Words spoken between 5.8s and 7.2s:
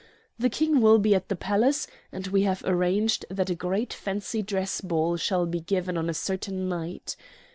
on a certain night.